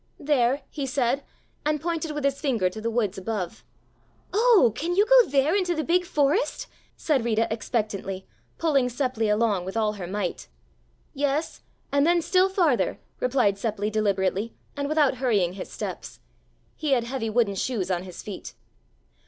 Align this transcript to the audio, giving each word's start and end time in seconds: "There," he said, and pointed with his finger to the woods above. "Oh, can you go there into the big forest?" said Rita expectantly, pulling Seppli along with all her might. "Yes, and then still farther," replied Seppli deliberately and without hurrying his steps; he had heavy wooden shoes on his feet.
"There," 0.19 0.63
he 0.71 0.87
said, 0.87 1.23
and 1.63 1.79
pointed 1.79 2.09
with 2.13 2.23
his 2.23 2.41
finger 2.41 2.71
to 2.71 2.81
the 2.81 2.89
woods 2.89 3.19
above. 3.19 3.63
"Oh, 4.33 4.73
can 4.75 4.95
you 4.95 5.05
go 5.05 5.27
there 5.27 5.55
into 5.55 5.75
the 5.75 5.83
big 5.83 6.05
forest?" 6.05 6.65
said 6.97 7.23
Rita 7.23 7.47
expectantly, 7.53 8.25
pulling 8.57 8.87
Seppli 8.89 9.29
along 9.31 9.63
with 9.63 9.77
all 9.77 9.93
her 9.93 10.07
might. 10.07 10.47
"Yes, 11.13 11.61
and 11.91 12.03
then 12.03 12.19
still 12.23 12.49
farther," 12.49 12.97
replied 13.19 13.57
Seppli 13.59 13.91
deliberately 13.91 14.55
and 14.75 14.89
without 14.89 15.17
hurrying 15.17 15.53
his 15.53 15.71
steps; 15.71 16.19
he 16.75 16.93
had 16.93 17.03
heavy 17.03 17.29
wooden 17.29 17.53
shoes 17.53 17.91
on 17.91 18.01
his 18.01 18.23
feet. 18.23 18.55